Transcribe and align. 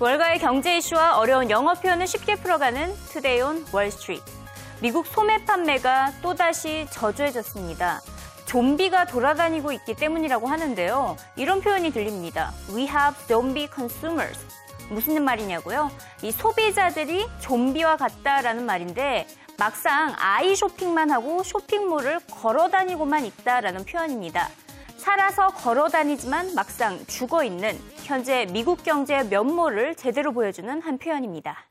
월가의 0.00 0.38
경제 0.38 0.78
이슈와 0.78 1.18
어려운 1.18 1.50
영어 1.50 1.74
표현을 1.74 2.06
쉽게 2.06 2.36
풀어가는 2.36 2.94
Today 3.12 3.42
on 3.42 3.66
Wall 3.70 3.90
Street. 3.90 4.24
미국 4.80 5.06
소매 5.06 5.44
판매가 5.44 6.14
또다시 6.22 6.86
저조해졌습니다. 6.90 8.00
좀비가 8.46 9.04
돌아다니고 9.04 9.72
있기 9.72 9.94
때문이라고 9.96 10.46
하는데요. 10.46 11.18
이런 11.36 11.60
표현이 11.60 11.92
들립니다. 11.92 12.50
We 12.70 12.84
have 12.84 13.14
zombie 13.26 13.68
consumers. 13.72 14.40
무슨 14.88 15.22
말이냐고요? 15.22 15.90
이 16.22 16.32
소비자들이 16.32 17.26
좀비와 17.40 17.98
같다라는 17.98 18.64
말인데 18.64 19.26
막상 19.58 20.14
아이 20.18 20.56
쇼핑만 20.56 21.10
하고 21.10 21.42
쇼핑몰을 21.42 22.20
걸어 22.30 22.70
다니고만 22.70 23.26
있다라는 23.26 23.84
표현입니다. 23.84 24.48
살아서 25.00 25.48
걸어 25.48 25.88
다니지만 25.88 26.54
막상 26.54 26.98
죽어 27.06 27.42
있는 27.42 27.72
현재 28.04 28.46
미국 28.52 28.84
경제의 28.84 29.28
면모를 29.28 29.94
제대로 29.94 30.30
보여주는 30.30 30.78
한 30.82 30.98
표현입니다. 30.98 31.69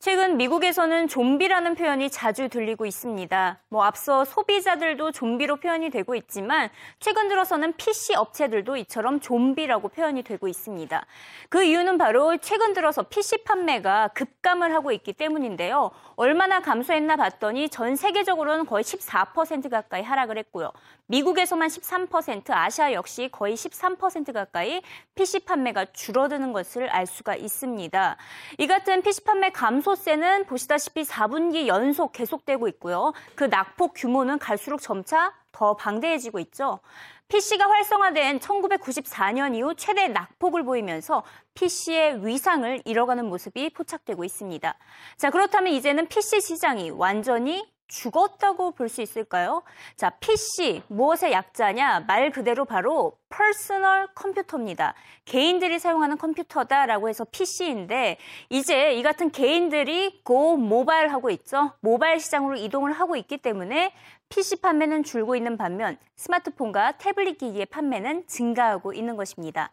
최근 0.00 0.36
미국에서는 0.36 1.08
좀비라는 1.08 1.74
표현이 1.74 2.10
자주 2.10 2.48
들리고 2.48 2.86
있습니다. 2.86 3.58
뭐 3.68 3.82
앞서 3.82 4.24
소비자들도 4.24 5.10
좀비로 5.10 5.56
표현이 5.56 5.90
되고 5.90 6.14
있지만 6.14 6.70
최근 7.00 7.28
들어서는 7.28 7.72
PC 7.72 8.14
업체들도 8.14 8.76
이처럼 8.76 9.18
좀비라고 9.18 9.88
표현이 9.88 10.22
되고 10.22 10.46
있습니다. 10.46 11.04
그 11.48 11.64
이유는 11.64 11.98
바로 11.98 12.36
최근 12.36 12.74
들어서 12.74 13.02
PC 13.02 13.38
판매가 13.42 14.10
급감을 14.14 14.72
하고 14.72 14.92
있기 14.92 15.14
때문인데요. 15.14 15.90
얼마나 16.14 16.60
감소했나 16.60 17.16
봤더니 17.16 17.68
전 17.68 17.96
세계적으로는 17.96 18.66
거의 18.66 18.84
14% 18.84 19.68
가까이 19.68 20.04
하락을 20.04 20.38
했고요. 20.38 20.70
미국에서만 21.06 21.68
13%, 21.68 22.50
아시아 22.50 22.92
역시 22.92 23.28
거의 23.32 23.54
13% 23.56 24.32
가까이 24.32 24.80
PC 25.16 25.40
판매가 25.40 25.86
줄어드는 25.86 26.52
것을 26.52 26.88
알 26.90 27.06
수가 27.06 27.34
있습니다. 27.34 28.16
이 28.58 28.66
같은 28.66 29.02
PC 29.02 29.24
판매 29.24 29.50
감소 29.50 29.87
세는 29.94 30.46
보시다시피 30.46 31.02
4분기 31.02 31.66
연속 31.66 32.12
계속되고 32.12 32.68
있고요. 32.68 33.12
그 33.34 33.44
낙폭 33.44 33.92
규모는 33.96 34.38
갈수록 34.38 34.80
점차 34.80 35.34
더 35.52 35.74
방대해지고 35.76 36.38
있죠. 36.40 36.80
PC가 37.28 37.68
활성화된 37.68 38.38
1994년 38.38 39.54
이후 39.54 39.74
최대 39.74 40.08
낙폭을 40.08 40.64
보이면서 40.64 41.24
PC의 41.54 42.26
위상을 42.26 42.82
잃어가는 42.86 43.26
모습이 43.26 43.70
포착되고 43.70 44.24
있습니다. 44.24 44.74
자, 45.18 45.30
그렇다면 45.30 45.72
이제는 45.74 46.06
PC 46.08 46.40
시장이 46.40 46.90
완전히 46.90 47.70
죽었다고 47.88 48.72
볼 48.72 48.88
수 48.88 49.02
있을까요? 49.02 49.62
자, 49.96 50.10
PC, 50.10 50.82
무엇의 50.88 51.32
약자냐? 51.32 52.04
말 52.06 52.30
그대로 52.30 52.64
바로 52.64 53.17
퍼스널 53.28 54.08
컴퓨터입니다. 54.14 54.94
개인들이 55.24 55.78
사용하는 55.78 56.16
컴퓨터다라고 56.18 57.08
해서 57.08 57.24
PC인데 57.24 58.18
이제 58.48 58.94
이 58.94 59.02
같은 59.02 59.30
개인들이 59.30 60.22
go 60.24 60.56
mobile 60.56 61.08
하고 61.08 61.30
있죠. 61.30 61.72
모바일 61.80 62.20
시장으로 62.20 62.56
이동을 62.56 62.92
하고 62.92 63.16
있기 63.16 63.38
때문에 63.38 63.92
PC 64.28 64.56
판매는 64.60 65.04
줄고 65.04 65.36
있는 65.36 65.56
반면 65.56 65.96
스마트폰과 66.16 66.92
태블릿 66.92 67.38
기기의 67.38 67.66
판매는 67.66 68.26
증가하고 68.26 68.92
있는 68.92 69.16
것입니다. 69.16 69.70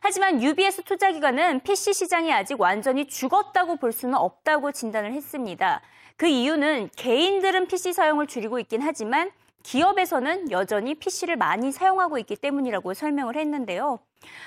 하지만 0.00 0.42
UBS 0.42 0.82
투자기관은 0.82 1.60
PC 1.60 1.92
시장이 1.92 2.32
아직 2.32 2.60
완전히 2.60 3.06
죽었다고 3.06 3.76
볼 3.76 3.92
수는 3.92 4.14
없다고 4.14 4.72
진단을 4.72 5.12
했습니다. 5.12 5.80
그 6.16 6.26
이유는 6.26 6.90
개인들은 6.96 7.66
PC 7.66 7.92
사용을 7.92 8.26
줄이고 8.26 8.58
있긴 8.60 8.82
하지만 8.82 9.30
기업에서는 9.66 10.52
여전히 10.52 10.94
PC를 10.94 11.36
많이 11.36 11.72
사용하고 11.72 12.18
있기 12.18 12.36
때문이라고 12.36 12.94
설명을 12.94 13.34
했는데요. 13.34 13.98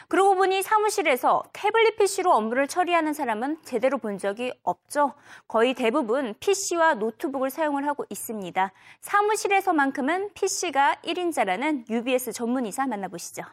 그러고 0.08 0.36
보니 0.36 0.64
사무실에서 0.64 1.44
태블릿 1.52 1.98
PC로 1.98 2.32
업무를 2.32 2.70
처리하는 2.70 3.14
사람은 3.14 3.58
제대로 3.66 3.98
본 3.98 4.18
적이 4.18 4.54
없죠. 4.64 5.14
거의 5.46 5.74
대부분 5.74 6.36
PC와 6.40 6.94
노트북을 6.96 7.50
사용을 7.50 7.86
하고 7.86 8.06
있습니다. 8.10 8.72
사무실에서만큼은 9.02 10.34
PC가 10.36 11.02
1인자라는 11.04 11.90
UBS 11.90 12.32
전문의사 12.32 12.88
만나보시죠. 12.88 13.44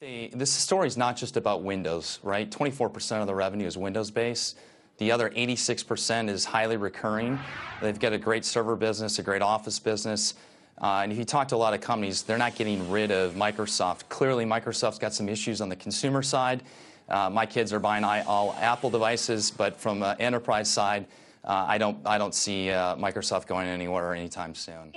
The, 0.00 0.28
this 0.36 0.52
story 0.52 0.86
is 0.86 0.98
not 0.98 1.16
just 1.16 1.38
about 1.38 1.64
Windows, 1.66 2.20
right? 2.22 2.50
24% 2.50 3.20
of 3.20 3.26
the 3.26 3.34
revenue 3.34 3.66
is 3.66 3.78
Windows 3.78 4.12
based. 4.12 4.58
The 4.98 5.10
other 5.10 5.30
86% 5.30 6.28
is 6.28 6.44
highly 6.44 6.76
recurring. 6.76 7.38
They've 7.82 7.98
got 7.98 8.12
a 8.12 8.18
great 8.18 8.44
server 8.44 8.76
business, 8.76 9.18
a 9.18 9.22
great 9.22 9.42
office 9.42 9.78
business. 9.78 10.34
Uh, 10.80 11.00
and 11.02 11.12
if 11.12 11.18
you 11.18 11.24
talk 11.24 11.48
to 11.48 11.56
a 11.56 11.58
lot 11.58 11.74
of 11.74 11.80
companies, 11.80 12.22
they're 12.22 12.38
not 12.38 12.54
getting 12.54 12.90
rid 12.90 13.10
of 13.10 13.34
Microsoft. 13.34 14.08
Clearly, 14.08 14.44
Microsoft's 14.44 14.98
got 14.98 15.12
some 15.12 15.28
issues 15.28 15.60
on 15.60 15.68
the 15.68 15.76
consumer 15.76 16.22
side. 16.22 16.62
Uh, 17.08 17.28
my 17.30 17.46
kids 17.46 17.72
are 17.72 17.80
buying 17.80 18.04
all 18.04 18.56
Apple 18.60 18.90
devices, 18.90 19.50
but 19.50 19.76
from 19.76 20.02
an 20.02 20.16
enterprise 20.20 20.70
side, 20.70 21.06
uh, 21.44 21.66
I 21.68 21.76
don't 21.76 21.98
I 22.06 22.16
don't 22.16 22.34
see 22.34 22.70
uh, 22.70 22.96
Microsoft 22.96 23.46
going 23.46 23.68
anywhere 23.68 24.14
anytime 24.14 24.54
soon. 24.54 24.92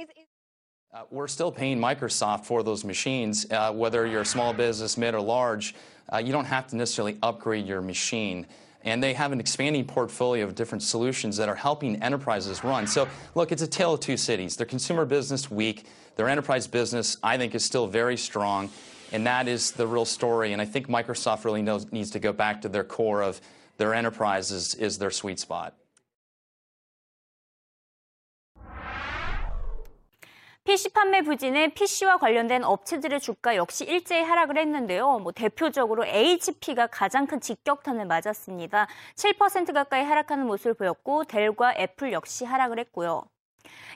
Uh, 0.93 1.01
we're 1.11 1.27
still 1.27 1.51
paying 1.51 1.77
Microsoft 1.77 2.45
for 2.45 2.63
those 2.63 2.85
machines. 2.85 3.45
Uh, 3.51 3.73
whether 3.73 4.07
you're 4.07 4.21
a 4.21 4.25
small 4.25 4.53
business, 4.53 4.97
mid, 4.97 5.13
or 5.13 5.21
large, 5.21 5.75
uh, 6.11 6.17
you 6.17 6.31
don't 6.31 6.45
have 6.45 6.65
to 6.67 6.77
necessarily 6.77 7.17
upgrade 7.21 7.67
your 7.67 7.81
machine. 7.81 8.47
And 8.87 9.03
they 9.03 9.13
have 9.15 9.33
an 9.33 9.41
expanding 9.41 9.83
portfolio 9.83 10.45
of 10.45 10.55
different 10.55 10.81
solutions 10.81 11.35
that 11.35 11.49
are 11.49 11.55
helping 11.55 12.01
enterprises 12.01 12.63
run. 12.63 12.87
So, 12.87 13.09
look, 13.35 13.51
it's 13.51 13.61
a 13.61 13.67
tale 13.67 13.95
of 13.95 13.99
two 13.99 14.15
cities. 14.15 14.55
Their 14.55 14.65
consumer 14.65 15.03
business 15.03 15.51
weak, 15.51 15.85
their 16.15 16.29
enterprise 16.29 16.67
business, 16.67 17.17
I 17.21 17.37
think, 17.37 17.53
is 17.53 17.65
still 17.65 17.87
very 17.87 18.15
strong. 18.15 18.69
And 19.11 19.27
that 19.27 19.49
is 19.49 19.71
the 19.71 19.85
real 19.85 20.05
story. 20.05 20.53
And 20.53 20.61
I 20.61 20.65
think 20.65 20.87
Microsoft 20.87 21.43
really 21.43 21.61
knows, 21.61 21.91
needs 21.91 22.11
to 22.11 22.19
go 22.19 22.31
back 22.31 22.61
to 22.61 22.69
their 22.69 22.85
core 22.85 23.23
of 23.23 23.41
their 23.75 23.93
enterprise 23.93 24.51
is, 24.51 24.73
is 24.75 24.97
their 24.99 25.11
sweet 25.11 25.39
spot. 25.39 25.75
PC 30.67 30.89
판매 30.89 31.21
부진에 31.21 31.69
PC와 31.69 32.17
관련된 32.17 32.65
업체들의 32.65 33.21
주가 33.21 33.55
역시 33.55 33.85
일제히 33.85 34.21
하락을 34.21 34.57
했는데요. 34.57 35.19
뭐 35.19 35.31
대표적으로 35.31 36.05
HP가 36.05 36.87
가장 36.87 37.25
큰 37.25 37.39
직격탄을 37.39 38.03
맞았습니다. 38.05 38.87
7% 39.15 39.73
가까이 39.73 40.03
하락하는 40.03 40.45
모습을 40.45 40.73
보였고 40.73 41.23
델과 41.23 41.75
애플 41.77 42.11
역시 42.11 42.43
하락을 42.43 42.79
했고요. 42.79 43.23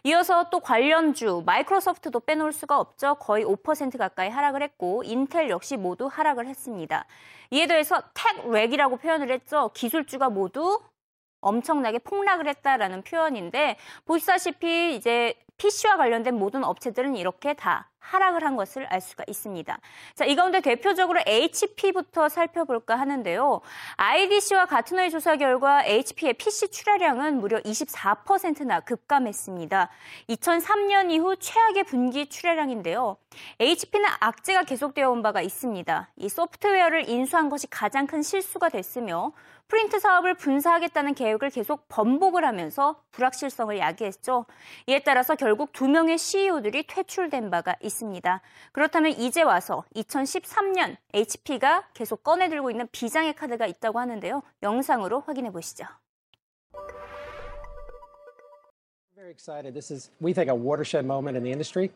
이어서 0.05 0.49
또 0.49 0.61
관련주 0.61 1.43
마이크로소프트도 1.45 2.21
빼놓을 2.21 2.53
수가 2.53 2.79
없죠. 2.79 3.15
거의 3.15 3.43
5% 3.43 3.97
가까이 3.97 4.29
하락을 4.29 4.63
했고 4.63 5.03
인텔 5.03 5.49
역시 5.49 5.75
모두 5.75 6.07
하락을 6.07 6.47
했습니다. 6.47 7.05
이에 7.49 7.67
더해서 7.67 8.01
텍렉이라고 8.13 8.95
표현을 8.95 9.29
했죠. 9.29 9.71
기술주가 9.73 10.29
모두 10.29 10.79
엄청나게 11.41 11.99
폭락을 11.99 12.47
했다라는 12.47 13.01
표현인데 13.01 13.75
보시다시피 14.05 14.95
이제 14.95 15.35
PC와 15.61 15.97
관련된 15.97 16.39
모든 16.39 16.63
업체들은 16.63 17.15
이렇게 17.15 17.53
다 17.53 17.91
하락을 17.99 18.43
한 18.43 18.55
것을 18.55 18.87
알 18.87 18.99
수가 18.99 19.23
있습니다. 19.27 19.77
자, 20.15 20.25
이 20.25 20.35
가운데 20.35 20.59
대표적으로 20.59 21.21
HP부터 21.23 22.29
살펴볼까 22.29 22.95
하는데요. 22.95 23.61
IDC와 23.95 24.65
가트너의 24.65 25.11
조사 25.11 25.35
결과 25.35 25.85
HP의 25.85 26.33
PC 26.33 26.69
출하량은 26.69 27.39
무려 27.39 27.61
24%나 27.61 28.79
급감했습니다. 28.79 29.89
2003년 30.29 31.11
이후 31.11 31.35
최악의 31.37 31.83
분기 31.83 32.27
출하량인데요. 32.27 33.17
HP는 33.59 34.09
악재가 34.19 34.63
계속되어 34.63 35.11
온 35.11 35.21
바가 35.21 35.43
있습니다. 35.43 36.09
이 36.17 36.27
소프트웨어를 36.27 37.07
인수한 37.07 37.49
것이 37.49 37.67
가장 37.67 38.07
큰 38.07 38.23
실수가 38.23 38.69
됐으며 38.69 39.31
프린트 39.71 39.99
사업을 39.99 40.33
분사하겠다는 40.33 41.13
계획을 41.13 41.49
계속 41.49 41.87
번복을 41.87 42.43
하면서 42.43 43.01
불확실성을 43.11 43.77
야기했죠. 43.79 44.45
이에 44.87 44.99
따라서 44.99 45.35
결국 45.37 45.71
두 45.71 45.87
명의 45.87 46.17
CEO들이 46.17 46.87
퇴출된 46.87 47.49
바가 47.49 47.77
있습니다. 47.81 48.41
그렇다면 48.73 49.13
이제 49.13 49.43
와서 49.43 49.85
2013년 49.95 50.97
HP가 51.13 51.87
계속 51.93 52.21
꺼내들고 52.21 52.69
있는 52.69 52.89
비장의 52.91 53.33
카드가 53.33 53.65
있다고 53.65 53.97
하는데요. 53.99 54.43
영상으로 54.61 55.21
확인해 55.21 55.51
보시죠. 55.51 55.85
Very 59.15 59.31
excited. 59.31 59.73
This 59.73 59.93
is, 59.93 60.11
we 60.21 60.33
think, 60.33 60.51
a 60.51 60.53
watershed 60.53 61.05
moment 61.05 61.37
in 61.37 61.43
the 61.45 61.51
industry. 61.51 61.91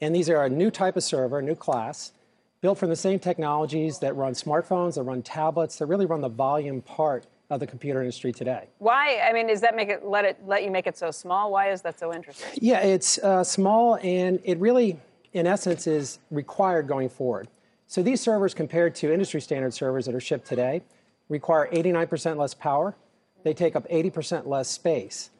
And 0.00 0.14
these 0.14 0.30
are 0.30 0.44
a 0.44 0.48
new 0.48 0.70
type 0.70 0.94
of 0.94 1.02
server, 1.02 1.42
new 1.42 1.56
class. 1.56 2.12
Built 2.60 2.78
from 2.78 2.90
the 2.90 2.96
same 2.96 3.18
technologies 3.18 3.98
that 4.00 4.14
run 4.16 4.34
smartphones, 4.34 4.94
that 4.94 5.02
run 5.02 5.22
tablets, 5.22 5.76
that 5.76 5.86
really 5.86 6.06
run 6.06 6.20
the 6.20 6.28
volume 6.28 6.82
part 6.82 7.26
of 7.48 7.58
the 7.58 7.66
computer 7.66 8.00
industry 8.00 8.32
today. 8.32 8.68
Why? 8.78 9.20
I 9.20 9.32
mean, 9.32 9.48
does 9.48 9.60
that 9.62 9.74
make 9.74 9.88
it 9.88 10.04
let 10.04 10.24
it 10.24 10.38
let 10.46 10.62
you 10.62 10.70
make 10.70 10.86
it 10.86 10.96
so 10.96 11.10
small? 11.10 11.50
Why 11.50 11.70
is 11.70 11.82
that 11.82 11.98
so 11.98 12.14
interesting? 12.14 12.50
Yeah, 12.60 12.80
it's 12.80 13.18
uh, 13.18 13.42
small, 13.42 13.96
and 14.02 14.40
it 14.44 14.58
really, 14.58 14.98
in 15.32 15.46
essence, 15.46 15.86
is 15.86 16.18
required 16.30 16.86
going 16.86 17.08
forward. 17.08 17.48
So 17.86 18.02
these 18.02 18.20
servers, 18.20 18.54
compared 18.54 18.94
to 18.96 19.12
industry 19.12 19.40
standard 19.40 19.74
servers 19.74 20.06
that 20.06 20.14
are 20.14 20.20
shipped 20.20 20.46
today, 20.46 20.82
require 21.28 21.68
89% 21.72 22.36
less 22.36 22.54
power, 22.54 22.94
They 23.42 23.54
take 23.54 23.74
up 23.74 23.88
80% 23.88 24.46
less 24.46 24.68
space, 24.68 25.30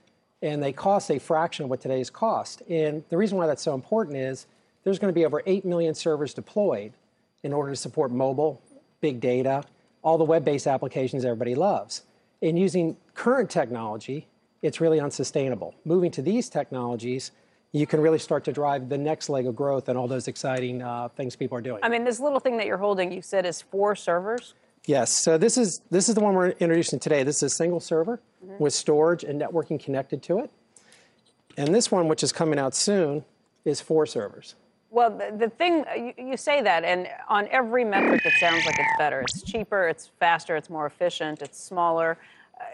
and 0.43 0.63
they 0.63 0.73
cost 0.73 1.11
a 1.11 1.21
fraction 1.21 1.65
of 1.65 1.71
what 1.71 1.81
today's 1.81 2.11
cost. 2.11 2.63
And 2.69 3.05
the 3.09 3.17
reason 3.17 3.37
why 3.39 3.47
that's 3.47 3.63
so 3.63 3.75
important 3.75 4.17
is 4.17 4.47
there's 4.83 4.99
going 4.99 5.13
to 5.13 5.15
be 5.15 5.27
over 5.27 5.43
8 5.47 5.65
million 5.65 5.95
servers 5.95 6.33
deployed 6.35 6.93
in 7.43 7.53
order 7.53 7.71
to 7.71 7.77
support 7.77 8.11
mobile, 8.11 8.63
big 9.01 9.21
data, 9.21 9.65
all 10.03 10.19
the 10.19 10.25
web 10.25 10.45
based 10.45 10.67
applications 10.67 11.25
everybody 11.25 11.55
loves. 11.55 12.03
In 12.41 12.57
using 12.57 12.97
current 13.15 13.51
technology, 13.51 14.27
it's 14.63 14.81
really 14.81 15.01
unsustainable. 15.01 15.75
Moving 15.85 16.11
to 16.13 16.23
these 16.23 16.49
technologies, 16.49 17.33
you 17.73 17.87
can 17.87 18.01
really 18.01 18.19
start 18.19 18.45
to 18.45 18.53
drive 18.53 18.89
the 18.89 18.99
next 18.99 19.29
leg 19.29 19.47
of 19.47 19.55
growth 19.55 19.89
and 19.89 19.97
all 19.97 20.09
those 20.09 20.29
exciting 20.29 20.83
uh, 20.83 21.09
things 21.09 21.37
people 21.37 21.57
are 21.57 21.63
doing. 21.63 21.81
I 21.83 21.89
mean, 21.89 22.05
this 22.05 22.21
little 22.21 22.41
thing 22.41 22.57
that 22.57 22.67
you're 22.67 22.79
holding, 22.79 23.13
you 23.13 23.23
said 23.23 23.47
is 23.47 23.63
four 23.63 23.95
servers. 23.95 24.55
Yes. 24.87 25.11
So 25.11 25.37
this 25.39 25.59
is 25.59 25.83
this 25.91 26.09
is 26.09 26.15
the 26.15 26.21
one 26.21 26.35
we're 26.35 26.51
introducing 26.51 26.99
today. 26.99 27.23
This 27.23 27.37
is 27.37 27.53
a 27.53 27.55
single 27.55 27.81
server 27.81 28.21
with 28.59 28.73
storage 28.73 29.25
and 29.25 29.41
networking 29.41 29.83
connected 29.83 30.23
to 30.25 30.39
it. 30.41 30.51
And 31.57 31.75
this 31.75 31.91
one, 31.91 32.09
which 32.09 32.23
is 32.23 32.33
coming 32.33 32.59
out 32.59 32.75
soon, 32.75 33.25
is 33.65 33.81
four 33.81 34.07
servers. 34.07 34.55
Well, 34.91 35.11
the, 35.11 35.37
the 35.37 35.49
thing, 35.49 35.85
you, 35.97 36.31
you 36.31 36.37
say 36.37 36.63
that, 36.63 36.85
and 36.85 37.09
on 37.29 37.47
every 37.49 37.85
metric, 37.85 38.23
it 38.25 38.33
sounds 38.41 38.67
like 38.67 38.77
it's 38.79 38.99
better. 38.99 39.21
It's 39.21 39.43
cheaper, 39.43 39.87
it's 39.87 40.11
faster, 40.19 40.57
it's 40.57 40.69
more 40.69 40.87
efficient, 40.87 41.43
it's 41.43 41.63
smaller. 41.63 42.19
Uh, 42.61 42.65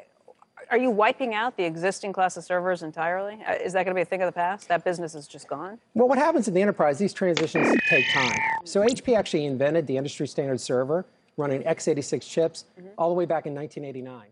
are 0.71 0.79
you 0.79 0.89
wiping 0.91 1.35
out 1.35 1.59
the 1.59 1.65
existing 1.65 2.15
class 2.15 2.39
of 2.39 2.45
servers 2.45 2.83
entirely? 2.83 3.39
Uh, 3.47 3.53
is 3.55 3.75
that 3.75 3.85
going 3.85 3.95
to 3.95 3.99
be 3.99 4.01
a 4.01 4.07
thing 4.07 4.23
of 4.23 4.27
the 4.27 4.33
past? 4.33 4.67
That 4.69 4.83
business 4.83 5.15
is 5.15 5.29
just 5.29 5.47
gone? 5.47 5.79
Well, 5.95 6.09
what 6.09 6.17
happens 6.17 6.49
in 6.49 6.55
the 6.55 6.63
enterprise, 6.63 6.99
these 6.99 7.13
transitions 7.13 7.69
take 7.91 8.11
time. 8.11 8.39
So 8.65 8.81
HP 8.81 9.15
actually 9.15 9.45
invented 9.45 9.87
the 9.87 9.99
industry 9.99 10.27
standard 10.27 10.61
server 10.61 11.05
running 11.37 11.63
x86 11.65 12.23
chips 12.23 12.65
all 12.97 13.09
the 13.11 13.15
way 13.15 13.27
back 13.27 13.45
in 13.45 13.55
1989. 13.55 14.29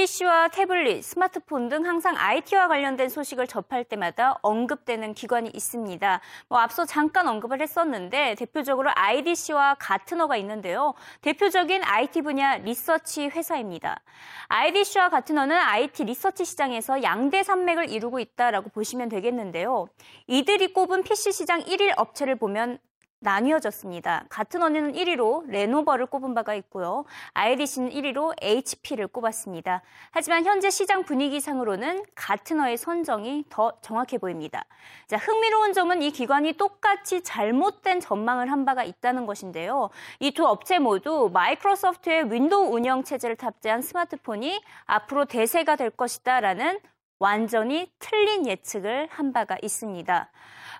PC와 0.00 0.48
태블릿, 0.48 1.04
스마트폰 1.04 1.68
등 1.68 1.84
항상 1.84 2.16
IT와 2.16 2.68
관련된 2.68 3.10
소식을 3.10 3.46
접할 3.46 3.84
때마다 3.84 4.38
언급되는 4.40 5.12
기관이 5.12 5.50
있습니다. 5.52 6.20
뭐 6.48 6.58
앞서 6.58 6.86
잠깐 6.86 7.28
언급을 7.28 7.60
했었는데 7.60 8.36
대표적으로 8.36 8.90
IDC와 8.94 9.74
가트너가 9.78 10.38
있는데요. 10.38 10.94
대표적인 11.20 11.82
IT 11.84 12.22
분야 12.22 12.56
리서치 12.56 13.26
회사입니다. 13.26 14.00
IDC와 14.48 15.10
가트너는 15.10 15.54
IT 15.54 16.04
리서치 16.04 16.46
시장에서 16.46 17.02
양대 17.02 17.42
산맥을 17.42 17.90
이루고 17.90 18.20
있다라고 18.20 18.70
보시면 18.70 19.10
되겠는데요. 19.10 19.88
이들이 20.26 20.72
꼽은 20.72 21.02
PC 21.02 21.32
시장 21.32 21.60
1위 21.60 21.92
업체를 21.98 22.36
보면 22.36 22.78
나뉘어졌습니다. 23.20 24.24
가트너는 24.28 24.92
1위로 24.92 25.46
레노버를 25.46 26.06
꼽은 26.06 26.34
바가 26.34 26.54
있고요. 26.54 27.04
IDC는 27.34 27.90
1위로 27.90 28.34
HP를 28.40 29.06
꼽았습니다. 29.08 29.82
하지만 30.10 30.44
현재 30.44 30.70
시장 30.70 31.04
분위기상으로는 31.04 32.04
가트너의 32.14 32.76
선정이 32.76 33.44
더 33.50 33.72
정확해 33.82 34.18
보입니다. 34.18 34.64
자, 35.06 35.16
흥미로운 35.18 35.72
점은 35.72 36.02
이 36.02 36.10
기관이 36.10 36.54
똑같이 36.54 37.22
잘못된 37.22 38.00
전망을 38.00 38.50
한 38.50 38.64
바가 38.64 38.84
있다는 38.84 39.26
것인데요. 39.26 39.90
이 40.18 40.30
두 40.30 40.46
업체 40.46 40.78
모두 40.78 41.28
마이크로소프트의 41.34 42.32
윈도우 42.32 42.72
운영 42.72 43.04
체제를 43.04 43.36
탑재한 43.36 43.82
스마트폰이 43.82 44.62
앞으로 44.86 45.26
대세가 45.26 45.76
될 45.76 45.90
것이다라는 45.90 46.80
완전히 47.18 47.92
틀린 47.98 48.46
예측을 48.46 49.08
한 49.10 49.32
바가 49.34 49.58
있습니다. 49.60 50.30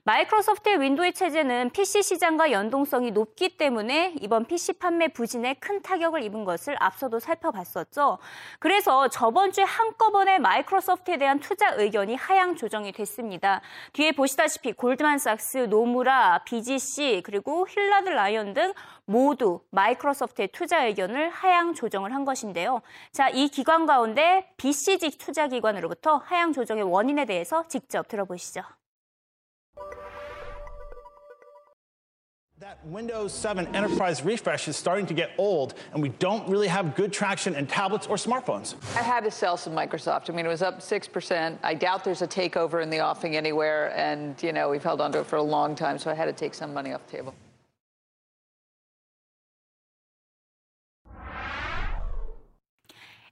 마이크로소프트의 0.04 0.80
윈도우 0.80 1.12
체제는 1.12 1.70
PC 1.70 2.02
시장과 2.02 2.52
연동성이 2.52 3.10
높기 3.10 3.56
때문에 3.56 4.14
이번 4.20 4.46
PC 4.46 4.74
판매 4.74 5.08
부진에 5.08 5.54
큰 5.54 5.82
타격을 5.82 6.22
입은 6.22 6.44
것을 6.44 6.76
앞서도 6.80 7.18
살펴봤었죠. 7.20 8.18
그래서 8.58 9.08
저번 9.08 9.52
주에 9.52 9.64
한꺼번에 9.64 10.38
마이크로소프트에 10.38 11.18
대한 11.18 11.38
투자 11.40 11.74
의견이 11.74 12.14
하향 12.14 12.56
조정이 12.56 12.92
됐습니다. 12.92 13.60
뒤에 13.92 14.12
보시다시피 14.12 14.72
골드만삭스, 14.72 15.68
노무라, 15.68 16.42
BGC 16.44 17.22
그리고 17.24 17.66
힐라드 17.68 18.08
라이언 18.08 18.54
등 18.54 18.72
모두 19.04 19.60
마이크로소프트의 19.70 20.48
투자 20.48 20.86
의견을 20.86 21.28
하향 21.30 21.74
조정을 21.74 22.14
한 22.14 22.24
것인데요. 22.24 22.80
자, 23.12 23.28
이 23.28 23.48
기관 23.48 23.84
가운데 23.84 24.50
BCG 24.56 25.18
투자 25.18 25.46
기관으로부터 25.48 26.22
하향 26.24 26.52
조정의 26.52 26.84
원인에 26.84 27.26
대해서 27.26 27.66
직접 27.68 28.08
들어보시죠. 28.08 28.62
That 32.60 32.84
Windows 32.84 33.32
7 33.32 33.74
enterprise 33.74 34.22
refresh 34.22 34.68
is 34.68 34.76
starting 34.76 35.06
to 35.06 35.14
get 35.14 35.30
old, 35.38 35.72
and 35.94 36.02
we 36.02 36.10
don't 36.10 36.46
really 36.46 36.68
have 36.68 36.94
good 36.94 37.10
traction 37.10 37.54
in 37.54 37.66
tablets 37.66 38.06
or 38.06 38.16
smartphones. 38.16 38.74
I 38.94 39.00
had 39.00 39.24
to 39.24 39.30
sell 39.30 39.56
some 39.56 39.72
Microsoft. 39.72 40.28
I 40.28 40.34
mean, 40.34 40.44
it 40.44 40.50
was 40.50 40.60
up 40.60 40.80
6%. 40.80 41.58
I 41.62 41.72
doubt 41.72 42.04
there's 42.04 42.20
a 42.20 42.28
takeover 42.28 42.82
in 42.82 42.90
the 42.90 43.00
offing 43.00 43.34
anywhere. 43.34 43.96
And, 43.96 44.40
you 44.42 44.52
know, 44.52 44.68
we've 44.68 44.82
held 44.82 45.00
onto 45.00 45.20
it 45.20 45.26
for 45.26 45.36
a 45.36 45.42
long 45.42 45.74
time, 45.74 45.96
so 45.96 46.10
I 46.10 46.14
had 46.14 46.26
to 46.26 46.34
take 46.34 46.52
some 46.52 46.74
money 46.74 46.92
off 46.92 47.06
the 47.06 47.16
table. 47.16 47.34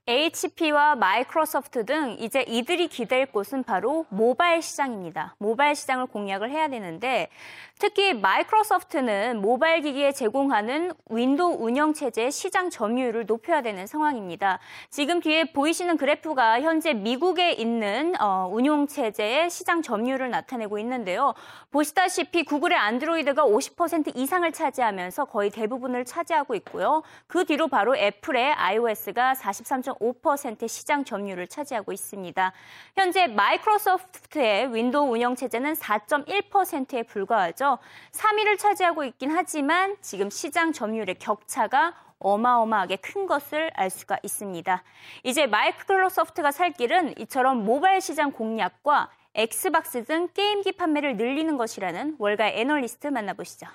HP와 0.08 0.96
마이크로소프트 0.96 1.84
등 1.84 2.16
이제 2.18 2.40
이들이 2.48 2.88
기댈 2.88 3.26
곳은 3.26 3.62
바로 3.62 4.06
모바일 4.08 4.62
시장입니다. 4.62 5.34
모바일 5.36 5.74
시장을 5.74 6.06
공략을 6.06 6.50
해야 6.50 6.68
되는데 6.68 7.28
특히 7.78 8.14
마이크로소프트는 8.14 9.42
모바일 9.42 9.82
기기에 9.82 10.12
제공하는 10.12 10.92
윈도우 11.10 11.58
운영 11.60 11.92
체제의 11.92 12.32
시장 12.32 12.70
점유율을 12.70 13.26
높여야 13.26 13.60
되는 13.60 13.86
상황입니다. 13.86 14.60
지금 14.88 15.20
뒤에 15.20 15.52
보이시는 15.52 15.98
그래프가 15.98 16.62
현재 16.62 16.94
미국에 16.94 17.52
있는 17.52 18.14
어, 18.18 18.48
운용 18.50 18.86
체제의 18.86 19.50
시장 19.50 19.82
점유율을 19.82 20.30
나타내고 20.30 20.78
있는데요. 20.78 21.34
보시다시피 21.70 22.44
구글의 22.44 22.78
안드로이드가 22.78 23.44
50% 23.44 24.16
이상을 24.16 24.50
차지하면서 24.50 25.26
거의 25.26 25.50
대부분을 25.50 26.06
차지하고 26.06 26.54
있고요. 26.54 27.02
그 27.26 27.44
뒤로 27.44 27.68
바로 27.68 27.94
애플의 27.94 28.54
iOS가 28.54 29.34
43.5%의 29.98 30.68
시장 30.68 31.04
점유율을 31.04 31.46
차지하고 31.46 31.92
있습니다. 31.92 32.52
현재 32.94 33.26
마이크로소프트의 33.26 34.74
윈도우 34.74 35.10
운영 35.10 35.34
체제는 35.34 35.74
4.1%에 35.74 37.02
불과하죠. 37.04 37.78
3위를 38.12 38.58
차지하고 38.58 39.04
있긴 39.04 39.30
하지만 39.30 39.96
지금 40.00 40.30
시장 40.30 40.72
점유율의 40.72 41.18
격차가 41.18 41.94
어마어마하게 42.18 42.96
큰 42.96 43.26
것을 43.26 43.70
알 43.74 43.90
수가 43.90 44.18
있습니다. 44.22 44.82
이제 45.22 45.46
마이크로소프트가 45.46 46.50
살 46.50 46.72
길은 46.72 47.18
이처럼 47.18 47.64
모바일 47.64 48.00
시장 48.00 48.32
공략과 48.32 49.10
엑스박스 49.34 50.04
등 50.04 50.28
게임기 50.34 50.72
판매를 50.72 51.16
늘리는 51.16 51.56
것이라는 51.56 52.16
월가의 52.18 52.60
애널리스트 52.60 53.06
만나보시죠. 53.08 53.68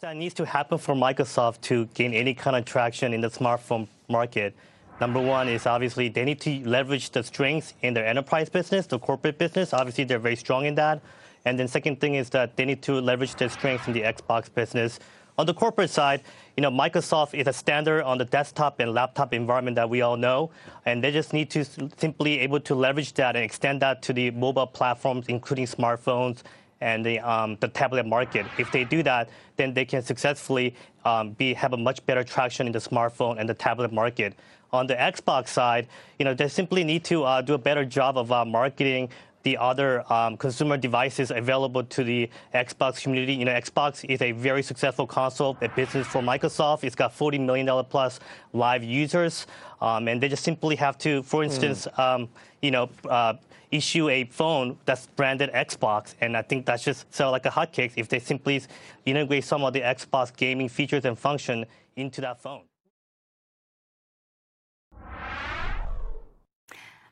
That 0.00 0.16
needs 0.16 0.34
to 0.34 0.44
happen 0.44 0.78
for 0.78 0.94
Microsoft 0.94 1.60
to 1.60 1.86
gain 1.86 2.14
any 2.14 2.34
kind 2.34 2.56
of 2.56 2.64
traction 2.64 3.12
in 3.12 3.20
the 3.20 3.28
smartphone 3.28 3.86
market. 4.08 4.54
Number 5.00 5.20
one 5.20 5.48
is 5.48 5.66
obviously 5.66 6.08
they 6.08 6.24
need 6.24 6.40
to 6.40 6.60
leverage 6.68 7.10
the 7.10 7.22
strengths 7.22 7.74
in 7.82 7.94
their 7.94 8.06
enterprise 8.06 8.48
business, 8.48 8.86
the 8.86 8.98
corporate 8.98 9.38
business. 9.38 9.72
Obviously, 9.72 10.04
they're 10.04 10.18
very 10.18 10.36
strong 10.36 10.66
in 10.66 10.74
that. 10.76 11.00
And 11.44 11.58
then 11.58 11.68
second 11.68 12.00
thing 12.00 12.14
is 12.14 12.30
that 12.30 12.56
they 12.56 12.64
need 12.64 12.82
to 12.82 13.00
leverage 13.00 13.34
their 13.36 13.48
strengths 13.48 13.86
in 13.86 13.92
the 13.92 14.02
Xbox 14.02 14.52
business. 14.52 14.98
On 15.36 15.46
the 15.46 15.54
corporate 15.54 15.90
side, 15.90 16.22
you 16.56 16.62
know, 16.62 16.70
Microsoft 16.70 17.34
is 17.34 17.46
a 17.48 17.52
standard 17.52 18.02
on 18.04 18.18
the 18.18 18.24
desktop 18.24 18.78
and 18.80 18.94
laptop 18.94 19.34
environment 19.34 19.74
that 19.74 19.90
we 19.90 20.00
all 20.00 20.16
know, 20.16 20.50
and 20.86 21.02
they 21.02 21.10
just 21.10 21.32
need 21.32 21.50
to 21.50 21.64
simply 21.96 22.38
able 22.38 22.60
to 22.60 22.74
leverage 22.74 23.12
that 23.14 23.34
and 23.34 23.44
extend 23.44 23.82
that 23.82 24.00
to 24.02 24.12
the 24.12 24.30
mobile 24.30 24.66
platforms, 24.66 25.26
including 25.28 25.66
smartphones 25.66 26.42
and 26.80 27.04
the, 27.04 27.20
um, 27.20 27.56
the 27.60 27.68
tablet 27.68 28.06
market. 28.06 28.46
If 28.58 28.70
they 28.72 28.84
do 28.84 29.02
that, 29.02 29.28
then 29.56 29.74
they 29.74 29.84
can 29.84 30.02
successfully 30.02 30.74
um, 31.04 31.30
be 31.32 31.54
have 31.54 31.72
a 31.72 31.76
much 31.76 32.04
better 32.06 32.24
traction 32.24 32.66
in 32.66 32.72
the 32.72 32.78
smartphone 32.78 33.38
and 33.38 33.48
the 33.48 33.54
tablet 33.54 33.92
market. 33.92 34.34
On 34.72 34.86
the 34.86 34.94
Xbox 34.94 35.48
side, 35.48 35.86
you 36.18 36.24
know, 36.24 36.34
they 36.34 36.48
simply 36.48 36.82
need 36.82 37.04
to 37.04 37.24
uh, 37.24 37.40
do 37.40 37.54
a 37.54 37.58
better 37.58 37.84
job 37.84 38.18
of 38.18 38.32
uh, 38.32 38.44
marketing 38.44 39.08
the 39.44 39.58
other 39.58 40.10
um, 40.12 40.36
consumer 40.36 40.76
devices 40.76 41.30
available 41.30 41.84
to 41.84 42.02
the 42.02 42.28
Xbox 42.54 43.02
community. 43.02 43.34
You 43.34 43.44
know, 43.44 43.52
Xbox 43.52 44.04
is 44.08 44.20
a 44.20 44.32
very 44.32 44.62
successful 44.62 45.06
console, 45.06 45.56
a 45.60 45.68
business 45.68 46.06
for 46.06 46.20
Microsoft. 46.22 46.82
It's 46.82 46.96
got 46.96 47.16
$40 47.16 47.40
million 47.40 47.84
plus 47.84 48.20
live 48.52 48.82
users. 48.82 49.46
Um, 49.80 50.08
and 50.08 50.20
they 50.20 50.28
just 50.28 50.42
simply 50.42 50.76
have 50.76 50.96
to, 50.98 51.22
for 51.22 51.44
instance, 51.44 51.86
um, 51.98 52.28
you 52.62 52.70
know, 52.70 52.88
uh, 53.08 53.34
issue 53.70 54.08
a 54.08 54.24
phone 54.24 54.78
that's 54.86 55.06
branded 55.08 55.52
Xbox. 55.52 56.14
And 56.22 56.36
I 56.36 56.42
think 56.42 56.64
that's 56.64 56.82
just 56.82 57.12
sell 57.14 57.30
like 57.30 57.44
a 57.44 57.50
hotcakes 57.50 57.92
if 57.96 58.08
they 58.08 58.18
simply 58.18 58.62
integrate 59.04 59.44
some 59.44 59.62
of 59.62 59.74
the 59.74 59.82
Xbox 59.82 60.34
gaming 60.34 60.70
features 60.70 61.04
and 61.04 61.18
function 61.18 61.66
into 61.96 62.22
that 62.22 62.40
phone. 62.40 62.62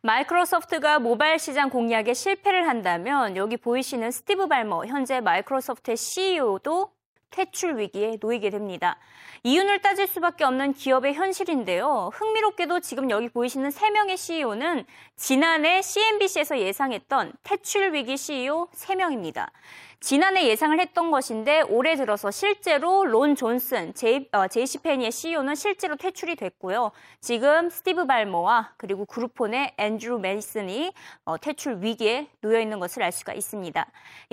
마이크로소프트가 0.04 0.98
모바일 0.98 1.38
시장 1.38 1.70
공략에 1.70 2.12
실패를 2.12 2.66
한다면 2.66 3.36
여기 3.36 3.56
보이시는 3.56 4.10
스티브 4.10 4.48
발머 4.48 4.84
현재 4.86 5.20
마이크로소프트의 5.20 5.96
CEO도 5.96 6.90
퇴출 7.30 7.78
위기에 7.78 8.18
놓이게 8.20 8.50
됩니다. 8.50 8.98
이윤을 9.44 9.80
따질 9.80 10.08
수밖에 10.08 10.42
없는 10.42 10.72
기업의 10.72 11.14
현실인데요. 11.14 12.10
흥미롭게도 12.14 12.80
지금 12.80 13.10
여기 13.10 13.28
보이시는 13.28 13.70
3명의 13.70 14.16
CEO는 14.16 14.86
지난해 15.14 15.80
CNBC에서 15.80 16.58
예상했던 16.58 17.34
퇴출 17.44 17.94
위기 17.94 18.16
CEO 18.16 18.68
3명입니다. 18.74 19.50
지난해 20.02 20.48
예상을 20.48 20.80
했던 20.80 21.12
것인데 21.12 21.60
올해 21.62 21.94
들어서 21.94 22.32
실제로 22.32 23.04
론 23.04 23.36
존슨, 23.36 23.94
제이, 23.94 24.26
어, 24.32 24.48
제이시 24.48 24.78
페니의 24.78 25.12
CEO는 25.12 25.54
실제로 25.54 25.94
퇴출이 25.94 26.34
됐고요. 26.34 26.90
지금 27.20 27.70
스티브 27.70 28.06
발머와 28.06 28.72
그리고 28.78 29.04
그룹폰의 29.04 29.74
앤드루 29.78 30.18
메이슨이 30.18 30.92
어, 31.24 31.38
퇴출 31.38 31.78
위기에 31.82 32.28
놓여 32.40 32.60
있는 32.60 32.80
것을 32.80 33.04
알 33.04 33.12
수가 33.12 33.32
있습니다. 33.32 33.86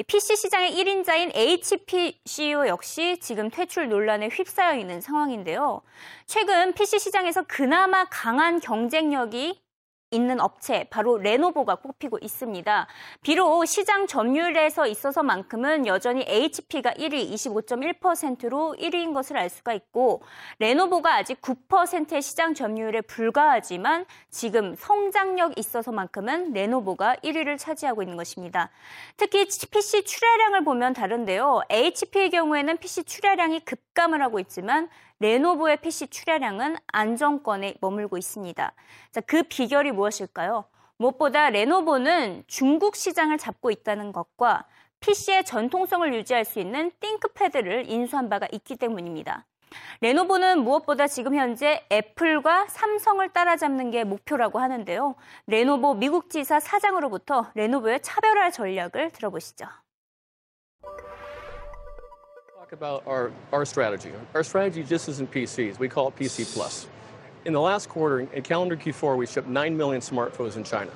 PC 0.08 0.38
시장의 0.38 0.74
1인자인 0.74 1.36
HP 1.36 2.20
CEO 2.26 2.68
역시 2.68 3.20
지금 3.22 3.52
퇴출 3.52 3.90
논란에 3.90 4.30
휩싸여 4.30 4.76
있는 4.80 5.02
상황인데요. 5.02 5.84
최근 6.26 6.74
PC 6.74 6.98
시장에서 6.98 7.44
그나마 7.48 8.06
강한 8.06 8.60
경쟁력이 8.60 9.62
있는 10.12 10.40
업체 10.40 10.86
바로 10.90 11.18
레노보가 11.18 11.76
꼽히고 11.76 12.18
있습니다. 12.22 12.88
비록 13.22 13.66
시장 13.66 14.08
점유율에서 14.08 14.88
있어서만큼은 14.88 15.86
여전히 15.86 16.26
HP가 16.28 16.92
1위 16.94 17.32
25.1%로 17.32 18.76
1위인 18.80 19.14
것을 19.14 19.38
알 19.38 19.50
수가 19.50 19.74
있고 19.74 20.24
레노보가 20.58 21.14
아직 21.16 21.42
9%의 21.42 22.22
시장 22.22 22.54
점유율에 22.54 23.02
불과하지만 23.02 24.06
지금 24.30 24.76
성장력 24.76 25.58
있어서만큼은 25.58 26.54
레노보가 26.54 27.18
1위를 27.18 27.58
차지하고 27.60 28.02
있는 28.02 28.18
것입니다. 28.18 28.72
특히 29.16 29.46
PC 29.46 30.04
출하량을 30.06 30.64
보면 30.64 30.94
다른데요. 30.94 31.62
HP의 31.70 32.32
경우에는 32.32 32.78
PC 32.78 33.04
출하량이 33.04 33.60
급감을 33.62 34.22
하고 34.24 34.40
있지만 34.40 34.90
레노보의 35.20 35.78
PC 35.78 36.08
출하량은 36.08 36.78
안정권에 36.88 37.76
머물고 37.82 38.18
있습니다. 38.18 38.74
자, 39.12 39.22
그 39.22 39.44
비결이 39.44 39.92
무엇일까요? 39.92 40.66
무엇보다 40.98 41.50
레노보는 41.50 42.44
중국 42.48 42.96
시장을 42.96 43.38
잡고 43.38 43.72
있다는 43.72 44.12
것과 44.12 44.66
PC의 45.02 45.46
전통성을 45.46 46.14
유지할 46.14 46.46
수 46.46 46.60
있는 46.60 46.92
띵크패드를 47.00 47.90
인수한 47.90 48.30
바가 48.30 48.48
있기 48.52 48.76
때문입니다. 48.76 49.46
레노보는 50.02 50.64
무엇보다 50.64 51.08
지금 51.08 51.36
현재 51.36 51.86
애플과 51.92 52.68
삼성을 52.68 53.28
따라잡는 53.30 53.92
게 53.92 54.04
목표라고 54.04 54.60
하는데요. 54.60 55.16
레노보 55.48 55.96
미국 55.96 56.30
지사 56.30 56.60
사장으로부터 56.60 57.52
레노보의 57.56 58.02
차별화 58.02 58.52
전략을 58.52 59.12
들어보시죠. 59.12 59.68
Talk 62.70 62.78
about 62.78 63.04
our, 63.08 63.32
our 63.52 63.66
strategy. 63.66 64.12
Our 64.36 64.44
strategy 64.44 64.84
just 64.84 65.10
isn't 65.10 65.32
PCs. 65.32 65.80
We 65.80 65.90
call 65.90 66.10
it 66.10 66.16
PC 66.16 66.54
Plus. 66.54 66.88
In 67.46 67.54
the 67.54 67.60
last 67.60 67.90
quarter, 67.90 68.20
in 68.20 68.44
calendar 68.44 68.76
Q4, 68.76 69.18
we 69.18 69.26
shipped 69.26 69.48
9 69.48 69.76
million 69.76 70.02
smartphones 70.02 70.56
in 70.56 70.64
China. 70.64 70.92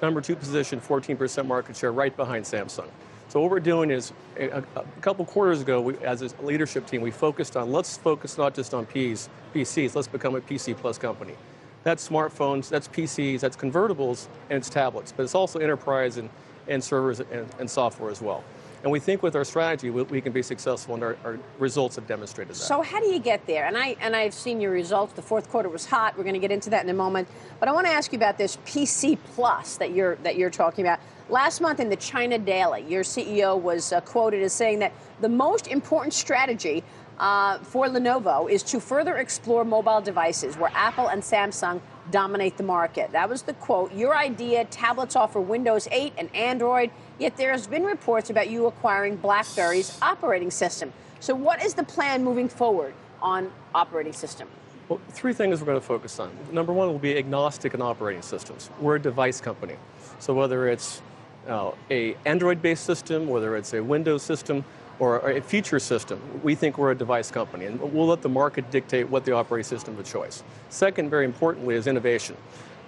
Number 0.00 0.22
two 0.22 0.34
position, 0.34 0.80
14% 0.80 1.46
market 1.46 1.76
share, 1.76 1.92
right 1.92 2.16
behind 2.16 2.46
Samsung. 2.46 2.88
So 3.28 3.40
what 3.40 3.50
we're 3.50 3.60
doing 3.60 3.90
is, 3.90 4.12
a, 4.38 4.62
a 4.76 4.84
couple 5.02 5.26
quarters 5.26 5.60
ago, 5.60 5.80
we, 5.82 5.98
as 5.98 6.22
a 6.22 6.30
leadership 6.42 6.86
team, 6.86 7.02
we 7.02 7.10
focused 7.10 7.56
on 7.56 7.70
let's 7.70 7.98
focus 7.98 8.38
not 8.38 8.54
just 8.54 8.72
on 8.72 8.86
Ps, 8.86 9.28
PCs. 9.54 9.94
Let's 9.94 10.08
become 10.08 10.36
a 10.36 10.40
PC 10.40 10.74
Plus 10.76 10.96
company. 10.96 11.34
That's 11.82 12.08
smartphones, 12.08 12.68
that's 12.70 12.88
PCs, 12.88 13.40
that's 13.40 13.56
convertibles, 13.56 14.26
and 14.48 14.58
it's 14.58 14.70
tablets. 14.70 15.12
But 15.12 15.24
it's 15.24 15.34
also 15.34 15.58
enterprise 15.58 16.16
and, 16.16 16.30
and 16.66 16.82
servers 16.82 17.20
and, 17.20 17.46
and 17.58 17.70
software 17.70 18.10
as 18.10 18.22
well. 18.22 18.42
And 18.82 18.90
we 18.90 18.98
think 18.98 19.22
with 19.22 19.36
our 19.36 19.44
strategy, 19.44 19.90
we, 19.90 20.02
we 20.04 20.20
can 20.20 20.32
be 20.32 20.42
successful, 20.42 20.94
and 20.94 21.02
our, 21.02 21.16
our, 21.24 21.38
results 21.58 21.96
have 21.96 22.06
demonstrated 22.06 22.54
that. 22.54 22.58
So 22.58 22.80
how 22.80 22.98
do 22.98 23.06
you 23.06 23.18
get 23.18 23.46
there? 23.46 23.66
And 23.66 23.76
I 23.76 23.96
and 24.00 24.16
I've 24.16 24.32
seen 24.32 24.60
your 24.60 24.70
results. 24.70 25.12
The 25.12 25.22
fourth 25.22 25.50
quarter 25.50 25.68
was 25.68 25.84
hot. 25.84 26.16
We're 26.16 26.24
going 26.24 26.34
to 26.34 26.40
get 26.40 26.50
into 26.50 26.70
that 26.70 26.84
in 26.84 26.90
a 26.90 26.94
moment. 26.94 27.28
But 27.58 27.68
I 27.68 27.72
want 27.72 27.86
to 27.86 27.92
ask 27.92 28.12
you 28.12 28.16
about 28.16 28.38
this 28.38 28.56
PC 28.64 29.18
Plus 29.34 29.76
that 29.76 29.92
you're 29.92 30.16
that 30.16 30.36
you're 30.36 30.50
talking 30.50 30.86
about. 30.86 31.00
Last 31.28 31.60
month 31.60 31.78
in 31.78 31.90
the 31.90 31.96
China 31.96 32.38
Daily, 32.38 32.82
your 32.88 33.04
CEO 33.04 33.60
was 33.60 33.92
uh, 33.92 34.00
quoted 34.00 34.42
as 34.42 34.52
saying 34.52 34.78
that 34.80 34.92
the 35.20 35.28
most 35.28 35.68
important 35.68 36.14
strategy 36.14 36.82
uh, 37.18 37.58
for 37.58 37.86
Lenovo 37.86 38.50
is 38.50 38.62
to 38.64 38.80
further 38.80 39.18
explore 39.18 39.64
mobile 39.64 40.00
devices 40.00 40.56
where 40.56 40.72
Apple 40.74 41.08
and 41.08 41.22
Samsung 41.22 41.80
dominate 42.10 42.56
the 42.56 42.62
market. 42.62 43.12
That 43.12 43.28
was 43.28 43.42
the 43.42 43.52
quote. 43.52 43.92
Your 43.92 44.16
idea 44.16 44.64
tablets 44.64 45.14
offer 45.14 45.40
Windows 45.40 45.86
8 45.92 46.14
and 46.18 46.34
Android, 46.34 46.90
yet 47.20 47.36
there 47.36 47.52
has 47.52 47.66
been 47.66 47.84
reports 47.84 48.30
about 48.30 48.50
you 48.50 48.66
acquiring 48.66 49.16
BlackBerry's 49.16 49.96
operating 50.00 50.50
system. 50.50 50.92
So, 51.20 51.34
what 51.34 51.62
is 51.62 51.74
the 51.74 51.84
plan 51.84 52.24
moving 52.24 52.48
forward 52.48 52.94
on 53.20 53.52
operating 53.74 54.14
system? 54.14 54.48
Well, 54.88 55.00
three 55.10 55.34
things 55.34 55.60
we're 55.60 55.66
going 55.66 55.80
to 55.80 55.86
focus 55.86 56.18
on. 56.18 56.30
Number 56.50 56.72
one 56.72 56.88
will 56.88 56.98
be 56.98 57.16
agnostic 57.16 57.74
in 57.74 57.82
operating 57.82 58.22
systems. 58.22 58.70
We're 58.80 58.96
a 58.96 59.00
device 59.00 59.40
company. 59.40 59.76
So, 60.18 60.32
whether 60.34 60.68
it's 60.68 61.02
uh, 61.46 61.72
a 61.90 62.16
Android-based 62.24 62.84
system, 62.84 63.28
whether 63.28 63.56
it's 63.56 63.74
a 63.74 63.82
Windows 63.82 64.22
system, 64.22 64.64
or 64.98 65.30
a 65.30 65.40
future 65.40 65.78
system, 65.78 66.20
we 66.42 66.54
think 66.54 66.76
we're 66.76 66.90
a 66.90 66.94
device 66.94 67.30
company, 67.30 67.64
and 67.64 67.80
we'll 67.80 68.06
let 68.06 68.20
the 68.20 68.28
market 68.28 68.70
dictate 68.70 69.08
what 69.08 69.24
the 69.24 69.32
operating 69.32 69.64
system 69.64 69.98
of 69.98 70.04
choice. 70.04 70.42
Second, 70.68 71.08
very 71.08 71.24
importantly, 71.24 71.74
is 71.74 71.86
innovation. 71.86 72.36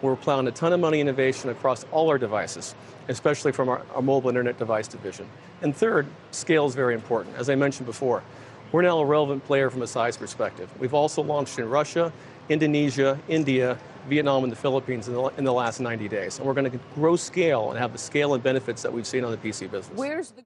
We're 0.03 0.17
plowing 0.17 0.49
a 0.49 0.51
ton 0.51 0.73
of 0.73 0.81
money 0.81 1.01
innovation 1.01 1.51
across 1.51 1.85
all 1.93 2.09
our 2.11 2.19
devices, 2.19 2.75
especially 3.09 3.53
from 3.53 3.69
our, 3.69 3.83
our 3.95 4.03
mobile 4.03 4.29
internet 4.29 4.59
device 4.59 4.89
division. 4.89 5.29
And 5.63 5.75
third, 5.75 6.09
scale 6.33 6.67
is 6.67 6.75
very 6.75 6.95
important. 6.95 7.37
As 7.37 7.49
I 7.49 7.55
mentioned 7.55 7.87
before, 7.87 8.25
we're 8.73 8.83
now 8.83 8.99
a 8.99 9.07
relevant 9.07 9.45
player 9.45 9.71
from 9.71 9.83
a 9.83 9.87
size 9.87 10.17
perspective. 10.17 10.69
We've 10.81 10.95
also 10.95 11.23
launched 11.23 11.59
in 11.61 11.69
Russia, 11.69 12.13
Indonesia, 12.49 13.17
India, 13.29 13.79
Vietnam, 14.09 14.43
and 14.43 14.51
the 14.51 14.57
Philippines 14.57 15.07
in 15.07 15.15
the, 15.15 15.23
in 15.39 15.45
the 15.45 15.53
last 15.53 15.79
90 15.79 16.09
days. 16.09 16.39
And 16.39 16.47
we're 16.47 16.55
going 16.55 16.71
to 16.71 16.81
grow 16.97 17.15
scale 17.15 17.71
and 17.71 17.79
have 17.79 17.93
the 17.93 17.99
scale 17.99 18.35
and 18.35 18.43
benefits 18.43 18.83
that 18.83 18.93
we've 18.93 19.07
seen 19.07 19.25
on 19.25 19.31
the 19.31 19.37
PC 19.37 19.71
business. 19.71 19.97
Where's 19.97 20.33
the 20.33 20.43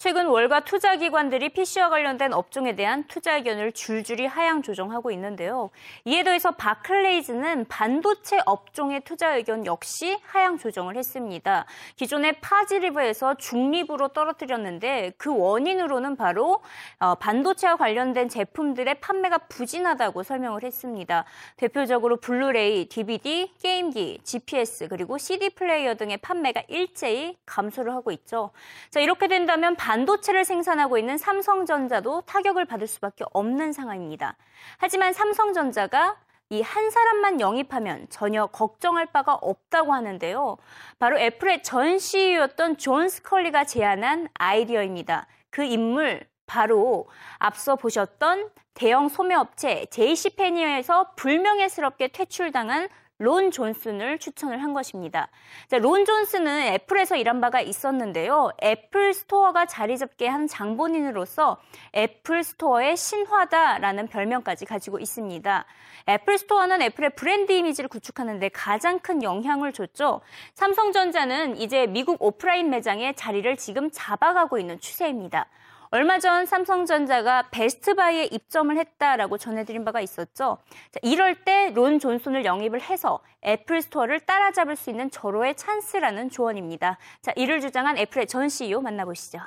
최근 0.00 0.28
월가 0.28 0.60
투자기관들이 0.60 1.50
PC와 1.50 1.90
관련된 1.90 2.32
업종에 2.32 2.74
대한 2.74 3.04
투자 3.06 3.36
의견을 3.36 3.72
줄줄이 3.72 4.24
하향 4.24 4.62
조정하고 4.62 5.10
있는데요. 5.10 5.68
이에 6.06 6.24
더해서 6.24 6.52
바클레이즈는 6.52 7.66
반도체 7.68 8.38
업종의 8.46 9.02
투자 9.02 9.36
의견 9.36 9.66
역시 9.66 10.18
하향 10.22 10.56
조정을 10.56 10.96
했습니다. 10.96 11.66
기존의 11.96 12.40
positive에서 12.40 13.34
중립으로 13.34 14.08
떨어뜨렸는데 14.08 15.12
그 15.18 15.36
원인으로는 15.36 16.16
바로 16.16 16.62
어, 16.98 17.16
반도체와 17.16 17.76
관련된 17.76 18.30
제품들의 18.30 19.00
판매가 19.00 19.36
부진하다고 19.50 20.22
설명을 20.22 20.62
했습니다. 20.62 21.26
대표적으로 21.58 22.16
블루레이, 22.16 22.88
DVD, 22.88 23.52
게임기, 23.62 24.20
GPS 24.24 24.88
그리고 24.88 25.18
CD 25.18 25.50
플레이어 25.50 25.96
등의 25.96 26.16
판매가 26.16 26.62
일제히 26.68 27.36
감소를 27.44 27.92
하고 27.92 28.10
있죠. 28.12 28.50
자 28.88 29.00
이렇게 29.00 29.28
된다면 29.28 29.76
반도체를 29.76 30.44
생산하고 30.44 30.98
있는 30.98 31.18
삼성전자도 31.18 32.22
타격을 32.22 32.64
받을 32.64 32.86
수밖에 32.86 33.24
없는 33.32 33.72
상황입니다. 33.72 34.36
하지만 34.78 35.12
삼성전자가 35.12 36.16
이 36.52 36.62
한 36.62 36.90
사람만 36.90 37.40
영입하면 37.40 38.06
전혀 38.10 38.46
걱정할 38.46 39.06
바가 39.06 39.34
없다고 39.34 39.92
하는데요. 39.92 40.56
바로 40.98 41.16
애플의 41.18 41.62
전 41.62 41.98
CEO였던 41.98 42.76
존 42.76 43.08
스컬리가 43.08 43.64
제안한 43.64 44.28
아이디어입니다. 44.34 45.28
그 45.50 45.62
인물 45.62 46.26
바로 46.46 47.08
앞서 47.38 47.76
보셨던 47.76 48.50
대형 48.74 49.08
소매업체 49.08 49.86
JC페니에서 49.90 51.12
불명예스럽게 51.14 52.08
퇴출당한 52.08 52.88
론 53.20 53.50
존슨을 53.50 54.18
추천을 54.18 54.62
한 54.62 54.72
것입니다. 54.72 55.28
자, 55.68 55.76
론 55.76 56.06
존슨은 56.06 56.62
애플에서 56.72 57.16
일한 57.16 57.42
바가 57.42 57.60
있었는데요. 57.60 58.50
애플 58.62 59.12
스토어가 59.12 59.66
자리 59.66 59.98
잡게 59.98 60.26
한 60.26 60.46
장본인으로서 60.48 61.58
애플 61.94 62.42
스토어의 62.42 62.96
신화다라는 62.96 64.08
별명까지 64.08 64.64
가지고 64.64 64.98
있습니다. 64.98 65.66
애플 66.08 66.38
스토어는 66.38 66.80
애플의 66.80 67.10
브랜드 67.10 67.52
이미지를 67.52 67.88
구축하는 67.88 68.38
데 68.38 68.48
가장 68.48 68.98
큰 68.98 69.22
영향을 69.22 69.74
줬죠. 69.74 70.22
삼성전자는 70.54 71.58
이제 71.58 71.86
미국 71.86 72.22
오프라인 72.22 72.70
매장에 72.70 73.12
자리를 73.12 73.54
지금 73.58 73.90
잡아가고 73.90 74.58
있는 74.58 74.80
추세입니다. 74.80 75.46
얼마 75.92 76.20
전 76.20 76.46
삼성전자가 76.46 77.48
베스트바이에 77.50 78.26
입점을 78.26 78.76
했다라고 78.78 79.38
전해드린 79.38 79.84
바가 79.84 80.00
있었죠. 80.00 80.58
자, 80.92 81.00
이럴 81.02 81.34
때 81.44 81.72
론 81.74 81.98
존슨을 81.98 82.44
영입을 82.44 82.80
해서 82.80 83.18
애플 83.44 83.82
스토어를 83.82 84.20
따라잡을 84.20 84.76
수 84.76 84.90
있는 84.90 85.10
절호의 85.10 85.56
찬스라는 85.56 86.30
조언입니다. 86.30 86.96
자, 87.22 87.32
이를 87.34 87.60
주장한 87.60 87.98
애플의 87.98 88.28
전 88.28 88.48
CEO 88.48 88.80
만나보시죠. 88.80 89.40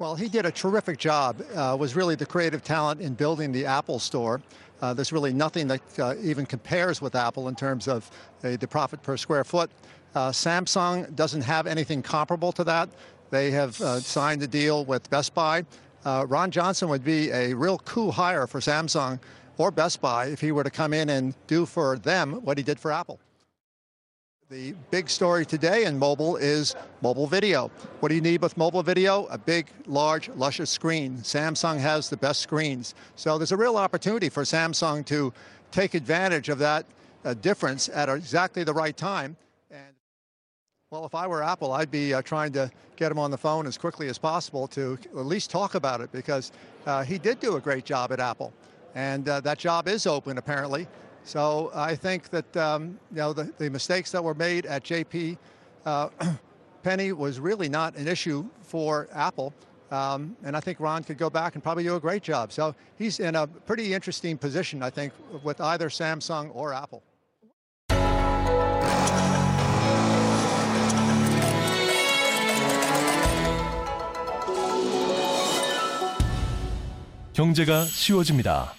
Well, 0.00 0.14
he 0.16 0.28
did 0.28 0.44
a 0.46 0.52
terrific 0.52 0.98
job, 0.98 1.40
uh, 1.56 1.76
was 1.78 1.96
really 1.96 2.14
the 2.16 2.26
creative 2.26 2.62
talent 2.62 3.00
in 3.00 3.14
building 3.14 3.52
the 3.52 3.66
Apple 3.66 3.98
Store. 3.98 4.40
Uh, 4.80 4.94
there's 4.94 5.12
really 5.12 5.32
nothing 5.32 5.66
that 5.68 5.82
uh, 5.98 6.14
even 6.22 6.46
compares 6.46 7.02
with 7.02 7.16
Apple 7.16 7.48
in 7.48 7.56
terms 7.56 7.88
of 7.88 8.08
uh, 8.44 8.56
the 8.56 8.66
profit 8.68 9.02
per 9.02 9.16
square 9.16 9.42
foot. 9.42 9.70
Uh, 10.14 10.30
Samsung 10.30 11.14
doesn't 11.14 11.42
have 11.42 11.66
anything 11.66 12.02
comparable 12.02 12.52
to 12.52 12.64
that. 12.64 12.88
They 13.30 13.50
have 13.50 13.80
uh, 13.80 14.00
signed 14.00 14.42
a 14.42 14.46
deal 14.46 14.84
with 14.84 15.08
Best 15.10 15.34
Buy. 15.34 15.64
Uh, 16.04 16.24
Ron 16.28 16.50
Johnson 16.50 16.88
would 16.88 17.04
be 17.04 17.30
a 17.30 17.52
real 17.54 17.78
coup 17.78 18.10
hire 18.10 18.46
for 18.46 18.60
Samsung 18.60 19.20
or 19.58 19.70
Best 19.70 20.00
Buy 20.00 20.26
if 20.26 20.40
he 20.40 20.52
were 20.52 20.64
to 20.64 20.70
come 20.70 20.94
in 20.94 21.10
and 21.10 21.34
do 21.46 21.66
for 21.66 21.98
them 21.98 22.34
what 22.44 22.56
he 22.56 22.64
did 22.64 22.80
for 22.80 22.90
Apple. 22.90 23.18
The 24.50 24.72
big 24.90 25.10
story 25.10 25.44
today 25.44 25.84
in 25.84 25.98
mobile 25.98 26.36
is 26.36 26.74
mobile 27.02 27.26
video. 27.26 27.70
What 28.00 28.08
do 28.08 28.14
you 28.14 28.22
need 28.22 28.40
with 28.40 28.56
mobile 28.56 28.82
video? 28.82 29.26
A 29.26 29.36
big, 29.36 29.66
large, 29.86 30.30
luscious 30.30 30.70
screen. 30.70 31.18
Samsung 31.18 31.78
has 31.78 32.08
the 32.08 32.16
best 32.16 32.40
screens. 32.40 32.94
So 33.14 33.36
there's 33.36 33.52
a 33.52 33.58
real 33.58 33.76
opportunity 33.76 34.30
for 34.30 34.44
Samsung 34.44 35.04
to 35.04 35.34
take 35.70 35.92
advantage 35.92 36.48
of 36.48 36.58
that 36.60 36.86
uh, 37.26 37.34
difference 37.34 37.90
at 37.90 38.08
exactly 38.08 38.64
the 38.64 38.72
right 38.72 38.96
time. 38.96 39.36
Well, 40.90 41.04
if 41.04 41.14
I 41.14 41.26
were 41.26 41.42
Apple, 41.42 41.72
I'd 41.72 41.90
be 41.90 42.14
uh, 42.14 42.22
trying 42.22 42.50
to 42.52 42.70
get 42.96 43.12
him 43.12 43.18
on 43.18 43.30
the 43.30 43.36
phone 43.36 43.66
as 43.66 43.76
quickly 43.76 44.08
as 44.08 44.16
possible 44.16 44.66
to 44.68 44.96
at 45.10 45.26
least 45.26 45.50
talk 45.50 45.74
about 45.74 46.00
it 46.00 46.10
because 46.12 46.50
uh, 46.86 47.04
he 47.04 47.18
did 47.18 47.40
do 47.40 47.56
a 47.56 47.60
great 47.60 47.84
job 47.84 48.10
at 48.10 48.20
Apple. 48.20 48.54
And 48.94 49.28
uh, 49.28 49.40
that 49.40 49.58
job 49.58 49.86
is 49.86 50.06
open, 50.06 50.38
apparently. 50.38 50.88
So 51.24 51.70
I 51.74 51.94
think 51.94 52.30
that 52.30 52.56
um, 52.56 52.98
you 53.10 53.18
know 53.18 53.34
the, 53.34 53.52
the, 53.58 53.68
mistakes 53.68 54.10
that 54.12 54.24
were 54.24 54.32
made 54.32 54.64
at 54.64 54.82
JP 54.82 55.36
uh, 55.84 56.08
Penny 56.82 57.12
was 57.12 57.38
really 57.38 57.68
not 57.68 57.94
an 57.96 58.08
issue 58.08 58.48
for 58.62 59.08
Apple. 59.12 59.52
Um, 59.90 60.38
and 60.42 60.56
I 60.56 60.60
think 60.60 60.80
Ron 60.80 61.04
could 61.04 61.18
go 61.18 61.28
back 61.28 61.54
and 61.54 61.62
probably 61.62 61.84
do 61.84 61.96
a 61.96 62.00
great 62.00 62.22
job. 62.22 62.50
So 62.50 62.74
he's 62.96 63.20
in 63.20 63.34
a 63.34 63.46
pretty 63.46 63.92
interesting 63.92 64.38
position, 64.38 64.82
I 64.82 64.88
think, 64.88 65.12
with 65.42 65.60
either 65.60 65.90
Samsung 65.90 66.50
or 66.54 66.72
Apple. 66.72 67.02
경제가 77.38 77.84
쉬워집니다. 77.84 78.74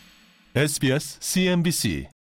SBS 0.53 1.21
CNBC 1.21 2.18